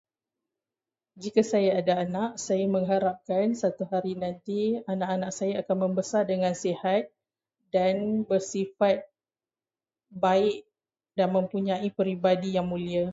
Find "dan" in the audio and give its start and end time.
7.75-7.93, 11.17-11.27